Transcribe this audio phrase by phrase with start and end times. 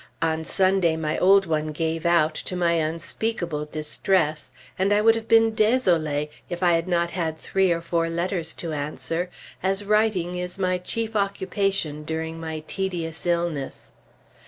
[0.23, 5.27] On Sunday my old one gave out, to my unspeakable distress, and I would have
[5.27, 9.29] been désolée if I had not had three or four letters to answer,
[9.61, 13.91] as writing is my chief occupation during my tedious illness.